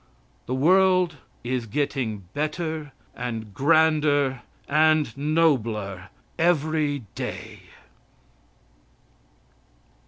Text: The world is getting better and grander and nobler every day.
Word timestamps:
The 0.47 0.55
world 0.55 1.17
is 1.43 1.67
getting 1.67 2.23
better 2.33 2.91
and 3.15 3.53
grander 3.53 4.41
and 4.67 5.15
nobler 5.15 6.09
every 6.39 7.03
day. 7.13 7.59